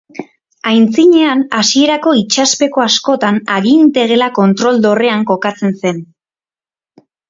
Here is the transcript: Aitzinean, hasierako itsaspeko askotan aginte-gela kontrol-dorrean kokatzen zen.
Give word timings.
Aitzinean, 0.69 1.43
hasierako 1.59 2.15
itsaspeko 2.23 2.85
askotan 2.87 3.39
aginte-gela 3.61 4.33
kontrol-dorrean 4.43 5.31
kokatzen 5.33 5.81
zen. 5.83 6.05